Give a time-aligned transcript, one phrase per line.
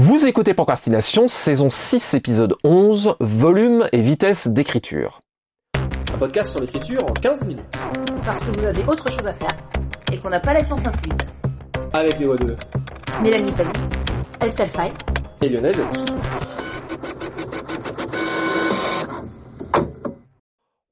[0.00, 5.22] Vous écoutez Procrastination, saison 6, épisode 11, volume et vitesse d'écriture.
[6.14, 7.64] Un podcast sur l'écriture en 15 minutes.
[8.24, 9.56] Parce que vous avez autre chose à faire
[10.12, 11.18] et qu'on n'a pas la science incluse.
[11.92, 12.54] Avec les voix de
[13.20, 13.72] Mélanie Fazi,
[14.40, 14.92] Estelle Fay
[15.42, 15.74] et Lionel.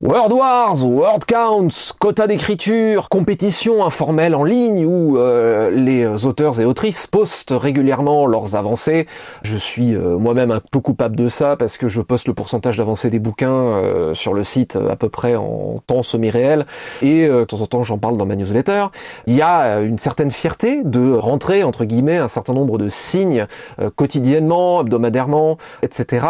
[0.06, 6.64] Word Wars, Word Counts, quota d'écriture, compétition informelle en ligne où euh, les auteurs et
[6.64, 9.08] autrices postent régulièrement leurs avancées.
[9.42, 12.76] Je suis euh, moi-même un peu coupable de ça parce que je poste le pourcentage
[12.76, 16.66] d'avancées des bouquins euh, sur le site à peu près en temps semi-réel
[17.02, 18.86] et de temps en temps j'en parle dans ma newsletter.
[19.26, 23.48] Il y a une certaine fierté de rentrer entre guillemets un certain nombre de signes
[23.96, 26.26] quotidiennement, hebdomadairement, etc.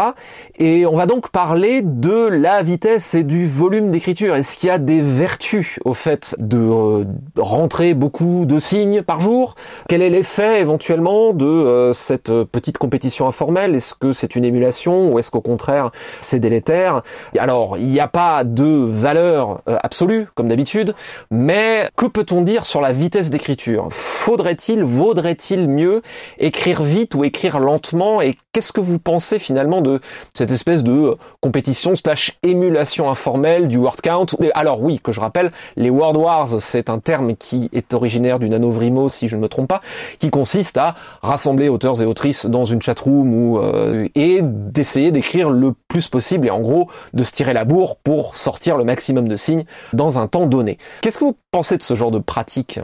[0.59, 4.71] Et on va donc parler de la vitesse et du volume d'écriture Est-ce qu'il y
[4.71, 7.05] a des vertus au fait de euh,
[7.37, 9.55] rentrer beaucoup de signes par jour?
[9.89, 13.75] Quel est l'effet éventuellement de euh, cette petite compétition informelle?
[13.75, 17.03] Est-ce que c'est une émulation ou est-ce qu'au contraire c'est délétère?
[17.39, 20.95] Alors, il n'y a pas de valeur euh, absolue comme d'habitude,
[21.31, 23.89] mais que peut-on dire sur la vitesse d'écriture?
[23.91, 26.03] Faudrait-il, vaudrait-il mieux
[26.39, 28.23] écrire vite ou écrire lentement?
[28.23, 30.01] Et qu'est-ce que vous pensez finalement de
[30.35, 34.27] cette espèce de compétition slash émulation informelle du word count.
[34.55, 38.49] Alors oui, que je rappelle, les word wars, c'est un terme qui est originaire du
[38.49, 39.81] nanovrimo, si je ne me trompe pas,
[40.19, 45.51] qui consiste à rassembler auteurs et autrices dans une chatroom ou euh, et d'essayer d'écrire
[45.51, 49.29] le plus possible et en gros de se tirer la bourre pour sortir le maximum
[49.29, 50.79] de signes dans un temps donné.
[51.01, 52.81] Qu'est-ce que vous pensez de ce genre de pratique?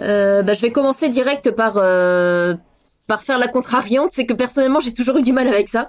[0.00, 2.54] Euh, bah, je vais commencer direct euh,
[3.06, 5.88] par faire la contrariante, c'est que personnellement j'ai toujours eu du mal avec ça.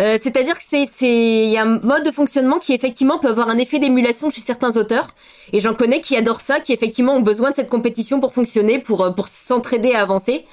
[0.00, 3.58] Euh, c'est-à-dire que c'est y a un mode de fonctionnement qui effectivement peut avoir un
[3.58, 5.14] effet d'émulation chez certains auteurs
[5.52, 8.80] et j'en connais qui adorent ça, qui effectivement ont besoin de cette compétition pour fonctionner,
[8.80, 10.44] pour euh, pour s'entraider à avancer.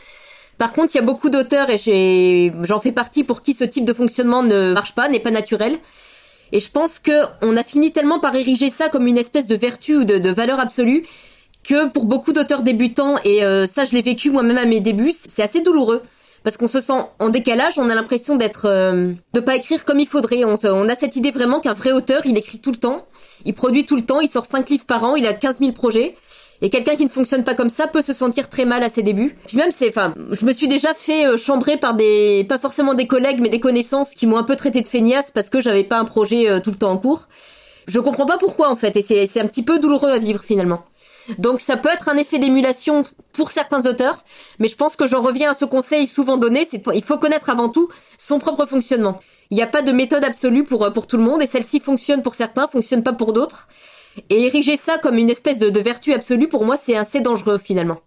[0.59, 3.83] Par contre, il y a beaucoup d'auteurs et j'en fais partie pour qui ce type
[3.83, 5.80] de fonctionnement ne marche pas, n'est pas naturel.
[6.52, 9.55] Et je pense que on a fini tellement par ériger ça comme une espèce de
[9.55, 11.04] vertu ou de, de valeur absolue
[11.64, 15.14] que pour beaucoup d'auteurs débutants et euh, ça je l'ai vécu moi-même à mes débuts,
[15.14, 16.04] c'est assez douloureux
[16.44, 20.00] parce qu'on se sent en décalage, on a l'impression d'être euh, de pas écrire comme
[20.00, 20.44] il faudrait.
[20.44, 23.06] On, on a cette idée vraiment qu'un vrai auteur, il écrit tout le temps,
[23.46, 25.72] il produit tout le temps, il sort 5 livres par an, il a 15 000
[25.72, 26.16] projets.
[26.64, 29.02] Et quelqu'un qui ne fonctionne pas comme ça peut se sentir très mal à ses
[29.02, 29.36] débuts.
[29.48, 32.94] Puis même c'est, enfin, je me suis déjà fait euh, chambrer par des, pas forcément
[32.94, 35.84] des collègues, mais des connaissances qui m'ont un peu traité de feignasse parce que j'avais
[35.84, 37.28] pas un projet euh, tout le temps en cours.
[37.88, 40.44] Je comprends pas pourquoi en fait, et c'est, c'est un petit peu douloureux à vivre
[40.44, 40.84] finalement.
[41.37, 44.23] Donc ça peut être un effet d'émulation pour certains auteurs,
[44.59, 47.49] mais je pense que j'en reviens à ce conseil souvent donné, c'est il faut connaître
[47.49, 49.20] avant tout son propre fonctionnement.
[49.49, 52.21] Il n'y a pas de méthode absolue pour pour tout le monde et celle-ci fonctionne
[52.21, 53.67] pour certains, fonctionne pas pour d'autres.
[54.30, 57.98] Et ériger ça comme une espèce de, vertu absolue, pour moi, c'est assez dangereux finalement.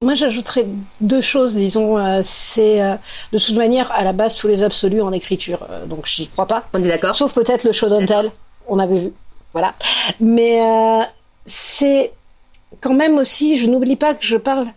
[0.00, 0.66] Moi, j'ajouterais
[1.00, 1.98] deux choses, disons.
[1.98, 2.96] Euh, c'est euh,
[3.32, 6.46] de toute manière à la base tous les absolus en écriture, euh, donc j'y crois
[6.46, 6.64] pas.
[6.72, 7.14] On est d'accord.
[7.14, 7.86] Sauf peut-être le show
[8.68, 9.12] on avait vu,
[9.52, 9.74] voilà.
[10.20, 10.60] Mais
[11.46, 12.12] c'est
[12.80, 14.68] quand même aussi, je n'oublie pas que je parle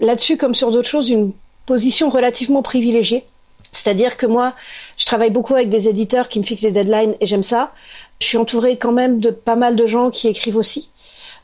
[0.00, 1.32] là-dessus comme sur d'autres choses d'une
[1.66, 3.24] position relativement privilégiée.
[3.72, 4.54] C'est-à-dire que moi,
[4.96, 7.72] je travaille beaucoup avec des éditeurs qui me fixent des deadlines et j'aime ça.
[8.20, 10.90] Je suis entourée quand même de pas mal de gens qui écrivent aussi.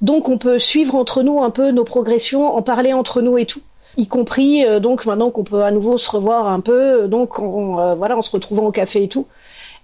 [0.01, 3.47] Donc on peut suivre entre nous un peu nos progressions, en parler entre nous et
[3.47, 3.61] tout.
[3.97, 7.79] Y compris euh, donc maintenant qu'on peut à nouveau se revoir un peu, donc on,
[7.79, 9.27] euh, voilà, en se retrouvant au café et tout.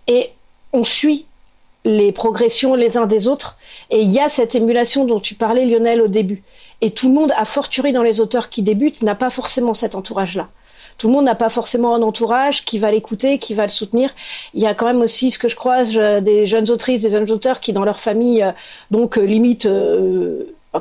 [0.07, 0.31] Et
[0.73, 1.27] on suit
[1.89, 3.57] les progressions les uns des autres.
[3.91, 6.43] Et il y a cette émulation dont tu parlais, Lionel, au début.
[6.83, 9.95] Et tout le monde, a fortiori dans les auteurs qui débutent, n'a pas forcément cet
[9.95, 10.49] entourage-là.
[10.99, 14.11] Tout le monde n'a pas forcément un entourage qui va l'écouter, qui va le soutenir.
[14.53, 17.11] Il y a quand même aussi ce que je croise euh, des jeunes autrices, des
[17.11, 18.53] jeunes auteurs qui, dans leur famille, euh,
[18.91, 19.67] donc euh, limite,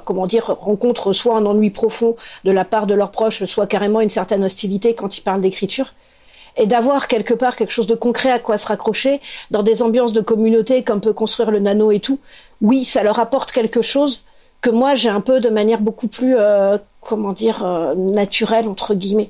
[0.04, 4.02] comment dire, rencontrent soit un ennui profond de la part de leurs proches, soit carrément
[4.02, 5.94] une certaine hostilité quand ils parlent d'écriture
[6.58, 10.14] et d'avoir quelque part quelque chose de concret à quoi se raccrocher dans des ambiances
[10.14, 12.20] de communauté comme peut construire le nano et tout,
[12.62, 14.26] oui, ça leur apporte quelque chose
[14.62, 18.96] que moi j'ai un peu de manière beaucoup plus, euh, comment dire, euh, naturelle entre
[18.96, 19.30] guillemets.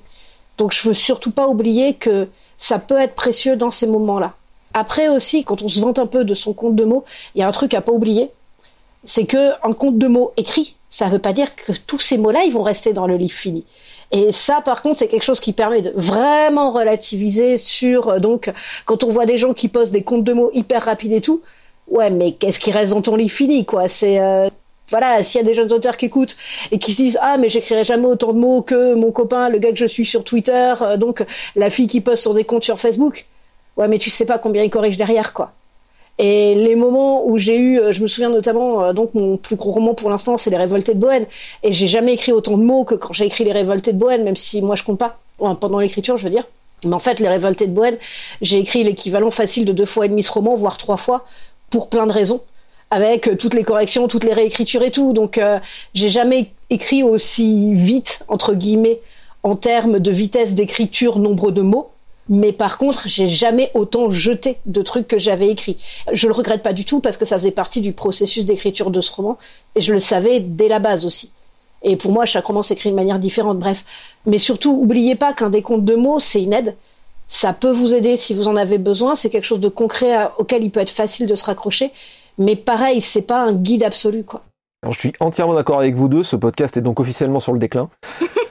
[0.58, 4.34] Donc je veux surtout pas oublier que ça peut être précieux dans ces moments-là.
[4.74, 7.04] Après aussi, quand on se vante un peu de son compte de mots,
[7.36, 8.32] il y a un truc à pas oublier,
[9.04, 12.44] c'est que un compte de mots écrit, ça veut pas dire que tous ces mots-là
[12.46, 13.66] ils vont rester dans le livre fini.
[14.12, 18.52] Et ça, par contre, c'est quelque chose qui permet de vraiment relativiser sur, euh, donc,
[18.86, 21.42] quand on voit des gens qui postent des comptes de mots hyper rapides et tout,
[21.90, 23.90] ouais, mais qu'est-ce qui reste dans ton lit fini, quoi?
[23.90, 24.50] C'est, euh,
[24.90, 26.38] voilà, s'il y a des jeunes auteurs qui écoutent
[26.72, 29.60] et qui se disent ah mais j'écrirai jamais autant de mots que mon copain, le
[29.60, 31.26] gars que je suis sur Twitter, euh, donc
[31.56, 33.26] la fille qui poste sur des comptes sur Facebook,
[33.78, 35.57] ouais, mais tu sais pas combien il corrige derrière, quoi.
[36.20, 39.56] Et les moments où j'ai eu, euh, je me souviens notamment, euh, donc mon plus
[39.56, 41.26] gros roman pour l'instant, c'est Les Révoltés de Bohème.
[41.64, 44.24] Et j'ai jamais écrit autant de mots que quand j'ai écrit Les Révoltés de Bohème,
[44.24, 45.20] même si moi je compte pas.
[45.38, 46.46] pendant l'écriture, je veux dire.
[46.86, 47.98] Mais en fait, Les Révoltés de Bohème,
[48.42, 51.26] j'ai écrit l'équivalent facile de deux fois et demi ce roman, voire trois fois,
[51.70, 52.42] pour plein de raisons,
[52.90, 55.14] avec euh, toutes les corrections, toutes les réécritures et tout.
[55.14, 55.40] Donc,
[55.94, 59.02] j'ai jamais écrit aussi vite, entre guillemets,
[59.44, 61.92] en termes de vitesse d'écriture, nombre de mots.
[62.30, 65.78] Mais par contre, j'ai jamais autant jeté de trucs que j'avais écrits.
[66.12, 69.02] Je le regrette pas du tout parce que ça faisait partie du processus d'écriture de
[69.02, 69.38] ce roman
[69.76, 71.32] et je le savais dès la base aussi.
[71.84, 73.60] Et pour moi, chaque roman s'écrit de manière différente.
[73.60, 73.86] Bref,
[74.26, 76.76] mais surtout, oubliez pas qu'un décompte de mots, c'est une aide.
[77.28, 79.16] Ça peut vous aider si vous en avez besoin.
[79.16, 81.92] C'est quelque chose de concret auquel il peut être facile de se raccrocher.
[82.38, 84.44] Mais pareil, c'est pas un guide absolu, quoi.
[84.84, 86.24] Alors, je suis entièrement d'accord avec vous deux.
[86.24, 87.90] Ce podcast est donc officiellement sur le déclin.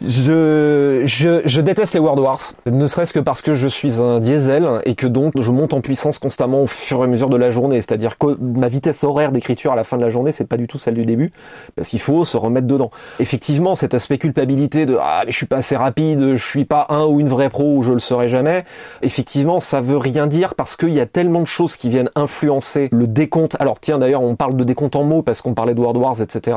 [0.00, 4.20] Je, je, je, déteste les World Wars, ne serait-ce que parce que je suis un
[4.20, 7.36] diesel et que donc je monte en puissance constamment au fur et à mesure de
[7.36, 7.78] la journée.
[7.78, 10.68] C'est-à-dire que ma vitesse horaire d'écriture à la fin de la journée, c'est pas du
[10.68, 11.32] tout celle du début,
[11.74, 12.92] parce qu'il faut se remettre dedans.
[13.18, 16.86] Effectivement, cet aspect culpabilité de ah mais je suis pas assez rapide, je suis pas
[16.90, 18.64] un ou une vraie pro ou je le serai jamais.
[19.02, 22.88] Effectivement, ça veut rien dire parce qu'il y a tellement de choses qui viennent influencer
[22.92, 23.56] le décompte.
[23.58, 26.22] Alors tiens d'ailleurs, on parle de décompte en mots parce qu'on parlait de World Wars,
[26.22, 26.56] etc.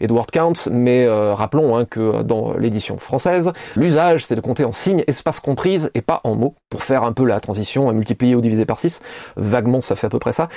[0.00, 3.52] et de Word Counts, mais euh, rappelons hein, que dans l'édition française.
[3.76, 7.12] L'usage, c'est de compter en signes, espace comprise et pas en mots, pour faire un
[7.12, 9.00] peu la transition à multiplier ou diviser par 6.
[9.36, 10.48] Vaguement, ça fait à peu près ça.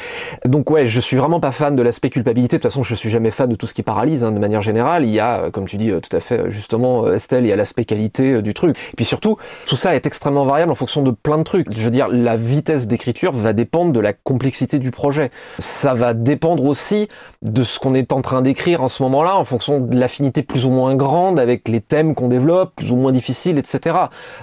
[0.45, 2.57] Donc ouais, je suis vraiment pas fan de l'aspect culpabilité.
[2.57, 4.61] De toute façon, je suis jamais fan de tout ce qui paralyse, hein, de manière
[4.61, 5.03] générale.
[5.05, 7.51] Il y a, comme tu dis euh, tout à fait justement, euh, Estelle, il y
[7.51, 8.77] a l'aspect qualité euh, du truc.
[8.91, 11.71] Et puis surtout, tout ça est extrêmement variable en fonction de plein de trucs.
[11.71, 15.31] Je veux dire, la vitesse d'écriture va dépendre de la complexité du projet.
[15.59, 17.07] Ça va dépendre aussi
[17.41, 20.65] de ce qu'on est en train d'écrire en ce moment-là, en fonction de l'affinité plus
[20.65, 23.95] ou moins grande avec les thèmes qu'on développe, plus ou moins difficile, etc.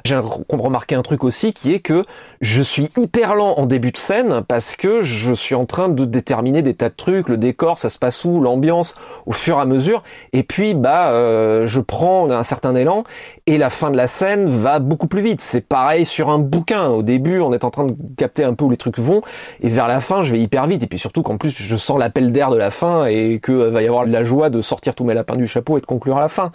[0.05, 2.02] J'ai remarqué un truc aussi qui est que
[2.40, 6.05] je suis hyper lent en début de scène parce que je suis en train de
[6.05, 8.94] déterminer des tas de trucs, le décor, ça se passe où, l'ambiance,
[9.26, 10.02] au fur et à mesure.
[10.32, 13.05] Et puis bah euh, je prends un certain élan
[13.46, 15.40] et la fin de la scène va beaucoup plus vite.
[15.40, 16.88] C'est pareil sur un bouquin.
[16.88, 19.22] Au début, on est en train de capter un peu où les trucs vont
[19.61, 20.82] et vers la fin, je vais hyper vite.
[20.82, 23.82] Et puis surtout qu'en plus, je sens l'appel d'air de la fin et que va
[23.82, 26.20] y avoir la joie de sortir tous mes lapins du chapeau et de conclure à
[26.20, 26.52] la fin.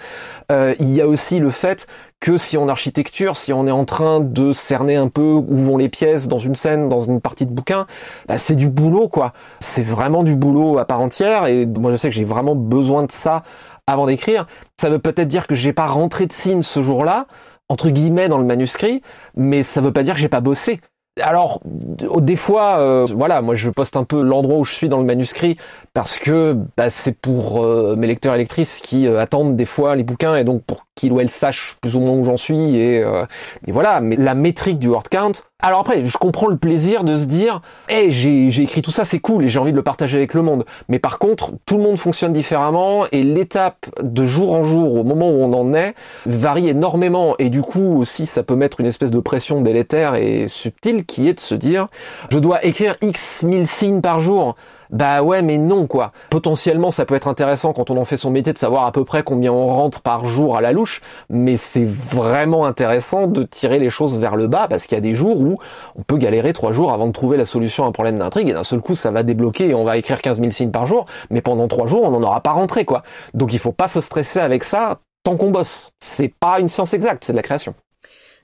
[0.52, 0.74] Euh,
[1.06, 1.88] aussi le fait
[2.20, 5.78] que si en architecture, si on est en train de cerner un peu où vont
[5.78, 7.88] les pièces dans une scène, dans une partie de bouquin,
[8.28, 9.34] bah c'est du boulot quoi.
[9.60, 13.04] C'est vraiment du boulot à part entière et moi je sais que j'ai vraiment besoin
[13.04, 13.44] de ça
[13.88, 14.48] avant d'écrire.
[14.80, 17.28] Ça veut peut-être dire que j'ai pas rentré de signe ce jour-là,
[17.70, 19.02] entre guillemets dans le manuscrit,
[19.36, 20.80] mais ça veut pas dire que j'ai pas bossé.
[21.22, 25.00] Alors, des fois, euh, voilà, moi je poste un peu l'endroit où je suis dans
[25.00, 25.58] le manuscrit
[25.94, 29.96] parce que bah, c'est pour euh, mes lecteurs et lectrices qui euh, attendent des fois
[29.96, 32.78] les bouquins et donc pour qu'il ou elle sache plus ou moins où j'en suis
[32.78, 33.26] et, euh,
[33.68, 34.00] et, voilà.
[34.00, 35.34] Mais la métrique du word count.
[35.62, 39.20] Alors après, je comprends le plaisir de se dire, hey, j'ai écrit tout ça, c'est
[39.20, 40.66] cool et j'ai envie de le partager avec le monde.
[40.90, 45.04] Mais par contre, tout le monde fonctionne différemment et l'étape de jour en jour, au
[45.04, 45.96] moment où on en est,
[46.26, 50.48] varie énormément et du coup aussi, ça peut mettre une espèce de pression délétère et
[50.48, 51.88] subtile qui est de se dire,
[52.30, 54.56] je dois écrire x mille signes par jour.
[54.92, 56.12] Bah ouais, mais non quoi.
[56.30, 59.06] Potentiellement, ça peut être intéressant quand on en fait son métier de savoir à peu
[59.06, 63.80] près combien on rentre par jour à la louche, mais c'est vraiment intéressant de tirer
[63.80, 65.58] les choses vers le bas parce qu'il y a des jours où
[65.96, 68.54] on peut galérer trois jours avant de trouver la solution à un problème d'intrigue et
[68.54, 71.06] d'un seul coup ça va débloquer et on va écrire 15 000 signes par jour,
[71.30, 73.04] mais pendant trois jours on n'en aura pas rentré quoi.
[73.34, 75.92] Donc il faut pas se stresser avec ça tant qu'on bosse.
[76.00, 77.74] C'est pas une science exacte, c'est de la création.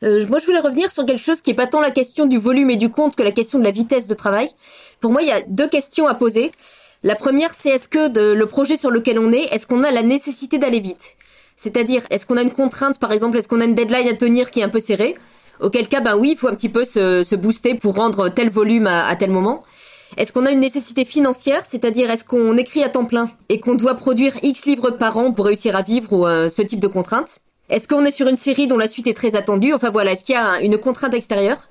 [0.04, 2.38] Euh, moi, je voulais revenir sur quelque chose qui est pas tant la question du
[2.38, 4.50] volume et du compte que la question de la vitesse de travail.
[5.00, 6.52] Pour moi, il y a deux questions à poser.
[7.04, 9.92] La première, c'est est-ce que de, le projet sur lequel on est, est-ce qu'on a
[9.92, 11.16] la nécessité d'aller vite?
[11.56, 14.50] C'est-à-dire, est-ce qu'on a une contrainte, par exemple, est-ce qu'on a une deadline à tenir
[14.50, 15.16] qui est un peu serrée?
[15.60, 18.88] Auquel cas, ben oui, il faut un petit peu se, booster pour rendre tel volume
[18.88, 19.64] à, à tel moment.
[20.18, 23.76] Est-ce qu'on a une nécessité financière, c'est-à-dire est-ce qu'on écrit à temps plein et qu'on
[23.76, 26.88] doit produire X livres par an pour réussir à vivre ou euh, ce type de
[26.88, 27.40] contrainte?
[27.72, 29.74] Est-ce qu'on est sur une série dont la suite est très attendue?
[29.74, 31.70] Enfin voilà, est-ce qu'il y a une contrainte extérieure?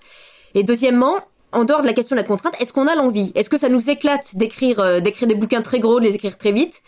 [0.54, 1.16] Et deuxièmement,
[1.52, 3.33] en dehors de la question de la contrainte, est-ce qu'on a l'envie?
[3.35, 6.38] Est-ce que ça nous éclate d'écrire euh, d'écrire des bouquins très gros, de les écrire
[6.38, 6.80] très vite?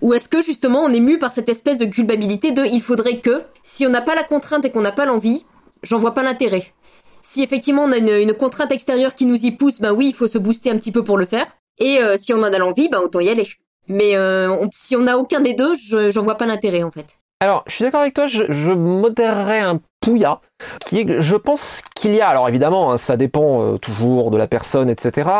[0.00, 3.20] Ou est-ce que justement on est mu par cette espèce de culpabilité de il faudrait
[3.20, 5.46] que si on n'a pas la contrainte et qu'on n'a pas l'envie,
[5.82, 6.72] j'en vois pas l'intérêt.
[7.22, 10.28] Si effectivement on a une, contrainte extérieure qui nous y pousse, ben oui, il faut
[10.28, 11.46] se booster un petit peu pour le faire.
[11.78, 13.46] Et euh, si on en a l'envie, ben autant y aller.
[13.86, 15.74] Mais euh, si on n'a aucun des deux,
[16.10, 17.17] j'en vois pas l'intérêt en fait.
[17.40, 20.40] Alors, je suis d'accord avec toi, je, je modérerais un pouya,
[20.80, 24.36] qui est, je pense qu'il y a, alors évidemment, hein, ça dépend euh, toujours de
[24.36, 25.30] la personne, etc.,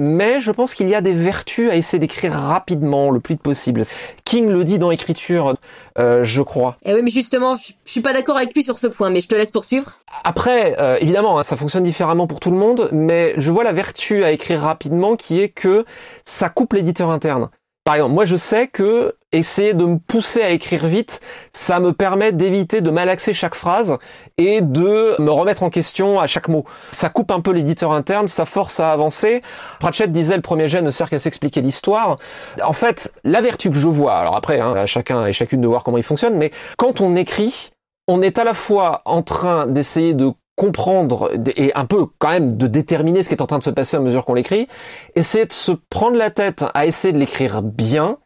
[0.00, 3.82] mais je pense qu'il y a des vertus à essayer d'écrire rapidement, le plus possible.
[4.24, 5.54] King le dit dans l'écriture,
[5.96, 6.76] euh, je crois.
[6.84, 9.28] Eh oui, mais justement, je suis pas d'accord avec lui sur ce point, mais je
[9.28, 9.92] te laisse poursuivre.
[10.24, 13.72] Après, euh, évidemment, hein, ça fonctionne différemment pour tout le monde, mais je vois la
[13.72, 15.84] vertu à écrire rapidement qui est que
[16.24, 17.48] ça coupe l'éditeur interne.
[17.84, 21.20] Par exemple, moi je sais que essayer de me pousser à écrire vite,
[21.52, 23.96] ça me permet d'éviter de malaxer chaque phrase
[24.38, 26.64] et de me remettre en question à chaque mot.
[26.90, 29.42] Ça coupe un peu l'éditeur interne, ça force à avancer.
[29.80, 32.18] Pratchett disait le premier jet ne sert qu'à s'expliquer l'histoire.
[32.62, 35.66] En fait, la vertu que je vois, alors après, hein, à chacun et chacune de
[35.66, 37.70] voir comment il fonctionne, mais quand on écrit,
[38.08, 42.52] on est à la fois en train d'essayer de comprendre et un peu quand même
[42.52, 44.68] de déterminer ce qui est en train de se passer à mesure qu'on l'écrit,
[45.16, 48.18] essayer de se prendre la tête à essayer de l'écrire bien,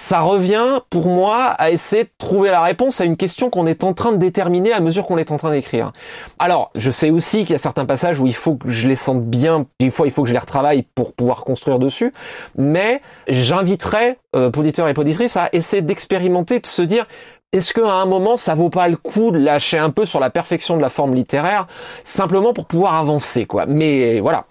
[0.00, 3.84] ça revient pour moi à essayer de trouver la réponse à une question qu'on est
[3.84, 5.92] en train de déterminer à mesure qu'on est en train d'écrire.
[6.38, 8.96] Alors, je sais aussi qu'il y a certains passages où il faut que je les
[8.96, 12.14] sente bien, des fois il faut que je les retravaille pour pouvoir construire dessus,
[12.56, 17.06] mais j'inviterais euh, auditeurs et poditrices à essayer d'expérimenter, de se dire
[17.52, 20.30] est-ce qu'à un moment ça vaut pas le coup de lâcher un peu sur la
[20.30, 21.66] perfection de la forme littéraire
[22.04, 23.66] simplement pour pouvoir avancer quoi.
[23.66, 24.46] Mais voilà.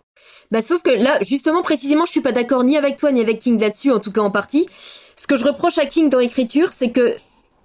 [0.52, 3.40] Bah sauf que là justement précisément je suis pas d'accord ni avec toi ni avec
[3.40, 4.68] King là-dessus en tout cas en partie
[5.20, 7.14] ce que je reproche à King dans l'écriture c'est que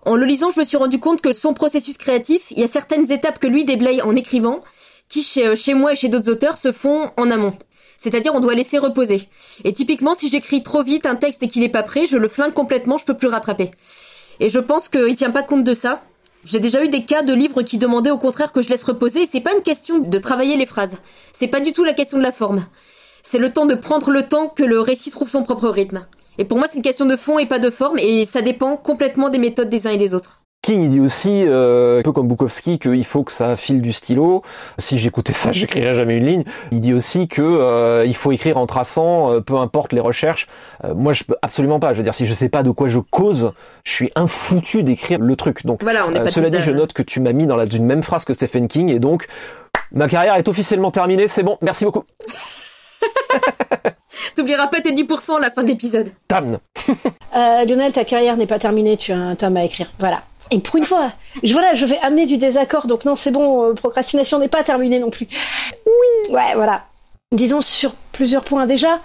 [0.05, 2.69] en le lisant je me suis rendu compte que son processus créatif il y a
[2.69, 4.61] certaines étapes que lui déblaye en écrivant
[5.09, 7.57] qui chez, euh, moi et chez d'autres auteurs se font en amont
[7.97, 9.29] c'est-à-dire on doit laisser reposer.
[9.63, 12.29] Et typiquement, si j'écris trop vite un texte et qu'il est pas prêt, je le
[12.29, 13.71] flingue complètement, je peux plus rattraper.
[14.41, 16.03] Et je pense qu'il tient pas compte de ça.
[16.45, 19.23] J'ai déjà eu des cas de livres qui demandaient au contraire que je laisse reposer
[19.23, 20.99] et c'est pas une question de travailler les phrases.
[21.33, 22.67] C'est pas du tout la question de la forme.
[23.23, 26.05] C'est le temps de prendre le temps que le récit trouve son propre rythme.
[26.39, 28.77] Et pour moi, c'est une question de fond et pas de forme et ça dépend
[28.77, 30.41] complètement des méthodes des uns et des autres.
[30.65, 33.93] King il dit aussi, euh, un peu comme Bukowski, qu'il faut que ça file du
[33.93, 34.43] stylo.
[34.79, 36.45] Si j'écoutais ça, j'écrirais jamais une ligne.
[36.73, 40.49] Il dit aussi que euh, il faut écrire en traçant, euh, peu importe les recherches.
[40.97, 41.93] moi, je peux absolument pas.
[41.93, 43.53] Je veux dire, si je sais pas de quoi je cause,
[43.85, 45.67] je suis infoutu d'écrire le truc.
[45.67, 47.67] Donc, voilà, on est pas cela dit, je note que tu m'as mis dans la
[47.67, 49.27] une même phrase que Stephen King, et donc
[49.93, 51.29] ma carrière est officiellement terminée.
[51.29, 52.05] C'est bon, merci beaucoup.
[54.35, 56.11] T'oublieras pas tes 10% à la fin de l'épisode.
[56.29, 56.59] Tam.
[57.35, 59.93] Lionel, ta carrière n'est pas terminée, tu as un tome à écrire.
[59.99, 60.23] Voilà.
[60.51, 61.13] Et pour une fois,
[61.43, 64.63] je, voilà, je vais amener du désaccord, donc non, c'est bon, euh, procrastination n'est pas
[64.63, 65.27] terminée non plus.
[65.87, 66.85] Oui, ouais, voilà.
[67.33, 68.67] Disons sur plusieurs points.
[68.67, 69.01] Déjà,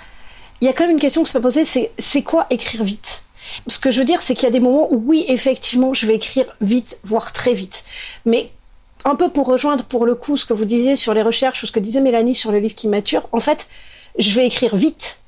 [0.61, 2.83] il y a quand même une question que se peut poser, c'est c'est quoi écrire
[2.83, 3.23] vite?
[3.67, 6.05] Ce que je veux dire, c'est qu'il y a des moments où oui, effectivement, je
[6.05, 7.83] vais écrire vite, voire très vite.
[8.25, 8.51] Mais
[9.05, 11.65] un peu pour rejoindre pour le coup ce que vous disiez sur les recherches ou
[11.65, 13.67] ce que disait Mélanie sur le livre qui mature, en fait,
[14.17, 15.19] je vais écrire vite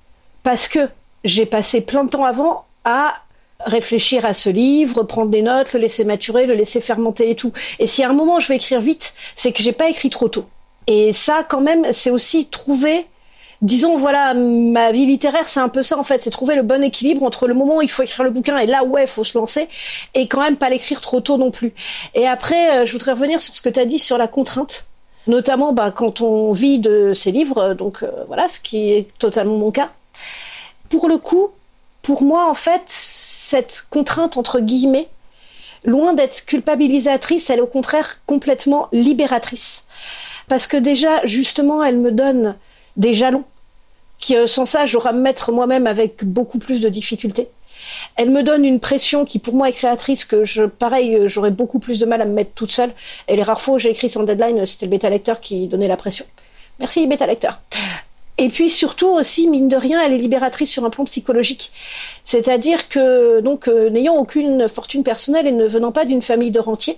[0.43, 0.89] parce que
[1.23, 3.15] j'ai passé plein de temps avant à
[3.65, 7.51] réfléchir à ce livre, prendre des notes, le laisser maturer, le laisser fermenter et tout.
[7.79, 10.29] Et si à un moment je vais écrire vite, c'est que j'ai pas écrit trop
[10.29, 10.45] tôt.
[10.87, 13.05] Et ça, quand même, c'est aussi trouver,
[13.61, 16.83] disons, voilà, ma vie littéraire, c'est un peu ça en fait, c'est trouver le bon
[16.83, 19.23] équilibre entre le moment où il faut écrire le bouquin et là ouais, il faut
[19.23, 19.69] se lancer,
[20.15, 21.73] et quand même pas l'écrire trop tôt non plus.
[22.15, 24.87] Et après, euh, je voudrais revenir sur ce que tu as dit sur la contrainte
[25.27, 29.57] notamment bah, quand on vit de ces livres, donc euh, voilà, ce qui est totalement
[29.57, 29.91] mon cas.
[30.89, 31.49] Pour le coup,
[32.01, 35.07] pour moi, en fait, cette contrainte entre guillemets,
[35.83, 39.85] loin d'être culpabilisatrice, elle est au contraire complètement libératrice.
[40.47, 42.55] Parce que déjà, justement, elle me donne
[42.97, 43.45] des jalons
[44.19, 47.49] qui, euh, sans ça, j'aurais à me mettre moi-même avec beaucoup plus de difficultés.
[48.15, 51.51] Elle me donne une pression qui, pour moi, est créatrice, que je, pareil, euh, j'aurais
[51.51, 52.91] beaucoup plus de mal à me mettre toute seule.
[53.27, 55.87] Et les rares fois où j'ai écrit sans deadline, c'était le bêta lecteur qui donnait
[55.87, 56.25] la pression.
[56.79, 57.59] Merci, bêta lecteur.
[58.37, 61.71] Et puis surtout aussi, mine de rien, elle est libératrice sur un plan psychologique.
[62.25, 66.59] C'est-à-dire que, donc, euh, n'ayant aucune fortune personnelle et ne venant pas d'une famille de
[66.59, 66.97] rentiers,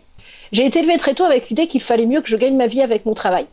[0.51, 2.81] j'ai été élevée très tôt avec l'idée qu'il fallait mieux que je gagne ma vie
[2.81, 3.45] avec mon travail.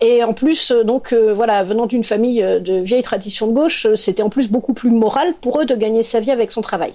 [0.00, 3.86] Et en plus, euh, donc euh, voilà, venant d'une famille de vieille tradition de gauche,
[3.94, 6.94] c'était en plus beaucoup plus moral pour eux de gagner sa vie avec son travail.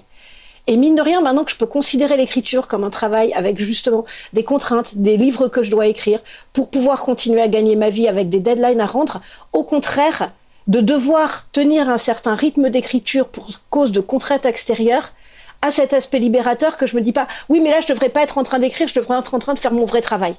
[0.66, 4.06] Et mine de rien, maintenant que je peux considérer l'écriture comme un travail avec justement
[4.32, 6.20] des contraintes, des livres que je dois écrire
[6.54, 9.20] pour pouvoir continuer à gagner ma vie avec des deadlines à rendre,
[9.52, 10.30] au contraire,
[10.66, 15.12] de devoir tenir un certain rythme d'écriture pour cause de contraintes extérieures,
[15.60, 18.22] à cet aspect libérateur que je me dis pas, oui, mais là, je devrais pas
[18.22, 20.34] être en train d'écrire, je devrais être en train de faire mon vrai travail.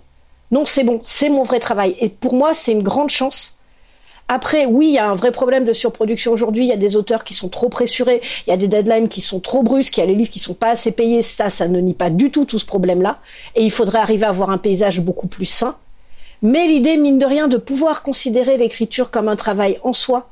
[0.51, 1.95] Non, c'est bon, c'est mon vrai travail.
[1.99, 3.55] Et pour moi, c'est une grande chance
[4.27, 6.65] après, oui, il y a un vrai problème de surproduction aujourd'hui.
[6.65, 9.21] Il y a des auteurs qui sont trop pressurés, il y a des deadlines qui
[9.21, 11.21] sont trop brusques, il y a les livres qui sont pas assez payés.
[11.21, 13.19] Ça, ça ne nie pas du tout tout ce problème-là.
[13.55, 15.75] Et il faudrait arriver à avoir un paysage beaucoup plus sain.
[16.41, 20.27] Mais l'idée, mine de rien, de pouvoir considérer l'écriture comme un travail en soi,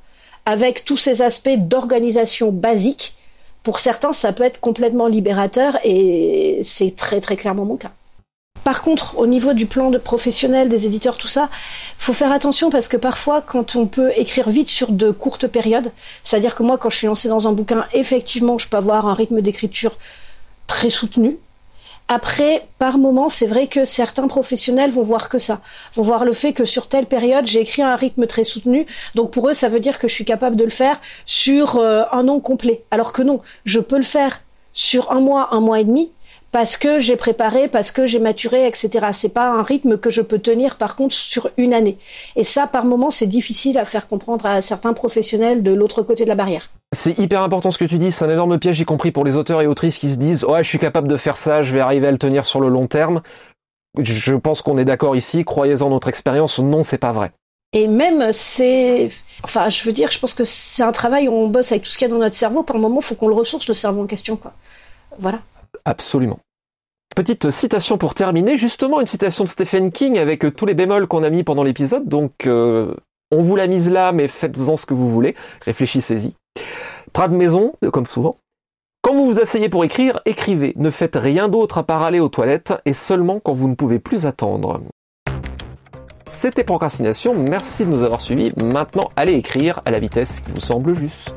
[0.46, 3.16] avec tous ces aspects d'organisation basique,
[3.62, 7.92] pour certains, ça peut être complètement libérateur et c'est très très clairement mon cas.
[8.64, 11.50] Par contre, au niveau du plan de professionnel, des éditeurs, tout ça,
[11.98, 15.92] faut faire attention parce que parfois, quand on peut écrire vite sur de courtes périodes,
[16.24, 19.14] c'est-à-dire que moi, quand je suis lancée dans un bouquin, effectivement, je peux avoir un
[19.14, 19.98] rythme d'écriture
[20.68, 21.38] très soutenu.
[22.10, 25.62] Après, par moment, c'est vrai que certains professionnels vont voir que ça,
[25.96, 28.86] vont voir le fait que sur telle période, j'ai écrit un rythme très soutenu.
[29.16, 32.04] Donc pour eux, ça veut dire que je suis capable de le faire sur euh,
[32.12, 32.84] un an complet.
[32.92, 34.42] Alors que non, je peux le faire
[34.74, 36.12] sur un mois, un mois et demi,
[36.54, 39.08] parce que j'ai préparé, parce que j'ai maturé, etc.
[39.12, 41.98] C'est pas un rythme que je peux tenir par contre sur une année.
[42.36, 46.24] Et ça, par moment, c'est difficile à faire comprendre à certains professionnels de l'autre côté
[46.24, 46.70] de la barrière.
[46.94, 49.36] C'est hyper important ce que tu dis, c'est un énorme piège, y compris pour les
[49.36, 51.80] auteurs et autrices qui se disent ouais je suis capable de faire ça, je vais
[51.80, 53.24] arriver à le tenir sur le long terme.
[54.00, 57.32] Je pense qu'on est d'accord ici, croyez-en notre expérience, non c'est pas vrai.
[57.76, 59.10] Et même, c'est,
[59.44, 61.90] enfin, je veux dire, je pense que c'est un travail où on bosse avec tout
[61.90, 62.62] ce qu'il y a dans notre cerveau.
[62.62, 64.54] Par moment, il faut qu'on le ressource, le cerveau en question, quoi.
[65.18, 65.40] Voilà.
[65.86, 66.40] Absolument.
[67.16, 71.24] Petite citation pour terminer, justement une citation de Stephen King avec tous les bémols qu'on
[71.24, 72.96] a mis pendant l'épisode, donc euh,
[73.32, 76.34] on vous l'a mise là, mais faites-en ce que vous voulez, réfléchissez-y.
[77.14, 78.38] Trad maison, comme souvent.
[79.04, 82.30] Quand vous vous asseyez pour écrire, écrivez, ne faites rien d'autre à part aller aux
[82.30, 84.82] toilettes, et seulement quand vous ne pouvez plus attendre.
[86.26, 88.52] C'était Procrastination, merci de nous avoir suivis.
[88.58, 91.34] Maintenant, allez écrire à la vitesse qui vous semble juste.